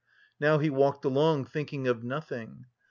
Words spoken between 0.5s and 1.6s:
he walked along,